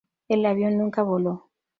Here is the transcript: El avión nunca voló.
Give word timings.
El 0.29 0.47
avión 0.47 0.79
nunca 0.79 1.03
voló. 1.03 1.51